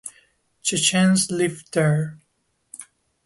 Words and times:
Chechens 0.63 1.29
live 1.29 1.63
there. 1.73 2.17